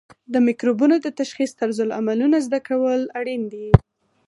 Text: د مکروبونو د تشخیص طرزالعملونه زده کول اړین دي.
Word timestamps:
د 0.33 0.35
مکروبونو 0.47 0.95
د 1.01 1.07
تشخیص 1.19 1.51
طرزالعملونه 1.61 2.37
زده 2.45 2.59
کول 2.69 3.01
اړین 3.19 3.41
دي. 3.53 3.67